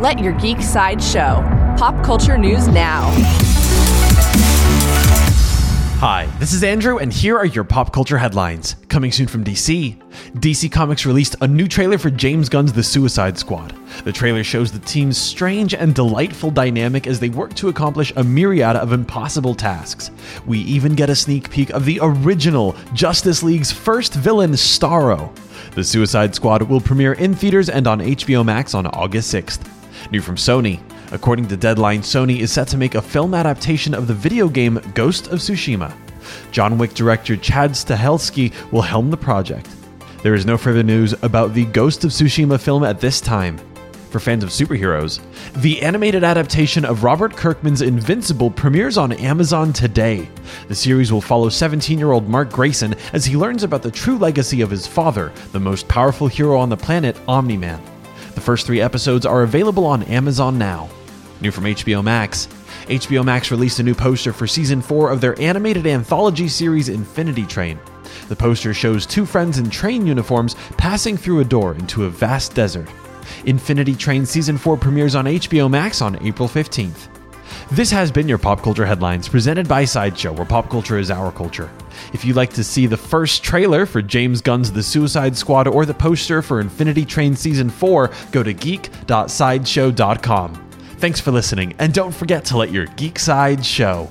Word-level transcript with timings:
Let 0.00 0.18
your 0.18 0.32
geek 0.32 0.62
side 0.62 1.02
show. 1.02 1.44
Pop 1.76 2.02
culture 2.02 2.38
news 2.38 2.66
now. 2.68 3.10
Hi, 5.98 6.24
this 6.38 6.54
is 6.54 6.64
Andrew, 6.64 6.96
and 6.96 7.12
here 7.12 7.36
are 7.36 7.44
your 7.44 7.64
pop 7.64 7.92
culture 7.92 8.16
headlines. 8.16 8.76
Coming 8.88 9.12
soon 9.12 9.26
from 9.26 9.44
DC. 9.44 10.00
DC 10.36 10.72
Comics 10.72 11.04
released 11.04 11.36
a 11.42 11.46
new 11.46 11.68
trailer 11.68 11.98
for 11.98 12.08
James 12.08 12.48
Gunn's 12.48 12.72
The 12.72 12.82
Suicide 12.82 13.36
Squad. 13.36 13.74
The 14.04 14.12
trailer 14.12 14.42
shows 14.42 14.72
the 14.72 14.78
team's 14.78 15.18
strange 15.18 15.74
and 15.74 15.94
delightful 15.94 16.50
dynamic 16.50 17.06
as 17.06 17.20
they 17.20 17.28
work 17.28 17.52
to 17.56 17.68
accomplish 17.68 18.10
a 18.16 18.24
myriad 18.24 18.76
of 18.76 18.94
impossible 18.94 19.54
tasks. 19.54 20.10
We 20.46 20.60
even 20.60 20.94
get 20.94 21.10
a 21.10 21.14
sneak 21.14 21.50
peek 21.50 21.68
of 21.68 21.84
the 21.84 21.98
original 22.00 22.74
Justice 22.94 23.42
League's 23.42 23.70
first 23.70 24.14
villain, 24.14 24.52
Starro. 24.52 25.30
The 25.74 25.84
Suicide 25.84 26.34
Squad 26.34 26.62
will 26.62 26.80
premiere 26.80 27.14
in 27.14 27.34
theaters 27.34 27.68
and 27.68 27.86
on 27.86 28.00
HBO 28.00 28.44
Max 28.44 28.74
on 28.74 28.86
August 28.86 29.32
6th. 29.34 29.60
New 30.10 30.20
from 30.20 30.36
Sony. 30.36 30.80
According 31.12 31.48
to 31.48 31.56
Deadline, 31.56 32.00
Sony 32.00 32.38
is 32.38 32.52
set 32.52 32.68
to 32.68 32.76
make 32.76 32.94
a 32.94 33.02
film 33.02 33.34
adaptation 33.34 33.94
of 33.94 34.06
the 34.06 34.14
video 34.14 34.48
game 34.48 34.80
Ghost 34.94 35.28
of 35.28 35.40
Tsushima. 35.40 35.92
John 36.52 36.78
Wick 36.78 36.94
director 36.94 37.36
Chad 37.36 37.72
Stahelski 37.72 38.52
will 38.72 38.82
helm 38.82 39.10
the 39.10 39.16
project. 39.16 39.68
There 40.22 40.34
is 40.34 40.46
no 40.46 40.56
further 40.56 40.82
news 40.82 41.14
about 41.22 41.54
the 41.54 41.64
Ghost 41.66 42.04
of 42.04 42.10
Tsushima 42.10 42.60
film 42.60 42.84
at 42.84 43.00
this 43.00 43.20
time. 43.20 43.58
For 44.10 44.18
fans 44.18 44.42
of 44.42 44.50
superheroes, 44.50 45.20
the 45.62 45.80
animated 45.82 46.24
adaptation 46.24 46.84
of 46.84 47.04
Robert 47.04 47.36
Kirkman's 47.36 47.80
Invincible 47.80 48.50
premieres 48.50 48.98
on 48.98 49.12
Amazon 49.12 49.72
today. 49.72 50.28
The 50.66 50.74
series 50.74 51.12
will 51.12 51.20
follow 51.20 51.48
17 51.48 51.96
year 51.96 52.10
old 52.10 52.28
Mark 52.28 52.50
Grayson 52.50 52.96
as 53.12 53.24
he 53.24 53.36
learns 53.36 53.62
about 53.62 53.82
the 53.82 53.90
true 53.90 54.18
legacy 54.18 54.62
of 54.62 54.70
his 54.70 54.84
father, 54.84 55.32
the 55.52 55.60
most 55.60 55.86
powerful 55.86 56.26
hero 56.26 56.58
on 56.58 56.68
the 56.68 56.76
planet, 56.76 57.16
Omni 57.28 57.56
Man. 57.56 57.80
The 58.34 58.40
first 58.40 58.66
three 58.66 58.80
episodes 58.80 59.24
are 59.24 59.44
available 59.44 59.86
on 59.86 60.02
Amazon 60.02 60.58
now. 60.58 60.90
New 61.40 61.52
from 61.52 61.64
HBO 61.64 62.02
Max. 62.02 62.48
HBO 62.88 63.24
Max 63.24 63.52
released 63.52 63.78
a 63.78 63.84
new 63.84 63.94
poster 63.94 64.32
for 64.32 64.48
season 64.48 64.82
4 64.82 65.10
of 65.10 65.20
their 65.20 65.40
animated 65.40 65.86
anthology 65.86 66.48
series 66.48 66.88
Infinity 66.88 67.46
Train. 67.46 67.78
The 68.28 68.34
poster 68.34 68.74
shows 68.74 69.06
two 69.06 69.24
friends 69.24 69.58
in 69.58 69.70
train 69.70 70.04
uniforms 70.04 70.56
passing 70.76 71.16
through 71.16 71.38
a 71.38 71.44
door 71.44 71.74
into 71.76 72.06
a 72.06 72.10
vast 72.10 72.56
desert. 72.56 72.88
Infinity 73.46 73.94
Train 73.94 74.26
Season 74.26 74.58
4 74.58 74.76
premieres 74.76 75.14
on 75.14 75.26
HBO 75.26 75.70
Max 75.70 76.02
on 76.02 76.20
April 76.26 76.48
15th. 76.48 77.06
This 77.70 77.90
has 77.90 78.10
been 78.10 78.28
your 78.28 78.38
Pop 78.38 78.62
Culture 78.62 78.86
Headlines 78.86 79.28
presented 79.28 79.68
by 79.68 79.84
Sideshow, 79.84 80.32
where 80.32 80.44
pop 80.44 80.68
culture 80.70 80.98
is 80.98 81.10
our 81.10 81.30
culture. 81.30 81.70
If 82.12 82.24
you'd 82.24 82.36
like 82.36 82.52
to 82.54 82.64
see 82.64 82.86
the 82.86 82.96
first 82.96 83.44
trailer 83.44 83.86
for 83.86 84.02
James 84.02 84.40
Gunn's 84.40 84.72
The 84.72 84.82
Suicide 84.82 85.36
Squad 85.36 85.68
or 85.68 85.86
the 85.86 85.94
poster 85.94 86.42
for 86.42 86.60
Infinity 86.60 87.04
Train 87.04 87.36
Season 87.36 87.70
4, 87.70 88.10
go 88.32 88.42
to 88.42 88.52
geek.sideshow.com. 88.52 90.66
Thanks 90.98 91.20
for 91.20 91.30
listening, 91.30 91.74
and 91.78 91.94
don't 91.94 92.12
forget 92.12 92.44
to 92.46 92.56
let 92.56 92.72
your 92.72 92.86
geek 92.86 93.18
side 93.18 93.64
show. 93.64 94.08